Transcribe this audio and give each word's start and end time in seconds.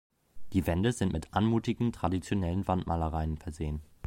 Die 0.53 0.65
Wände 0.65 0.93
sind 0.93 1.13
mit 1.13 1.31
anmutigen 1.35 1.91
traditionellen 1.91 2.67
Wandmalereien 2.67 3.37
versehen. 3.37 3.83